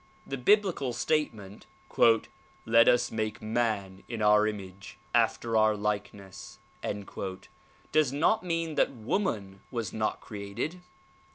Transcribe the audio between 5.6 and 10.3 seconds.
likeness" does not mean that woman was not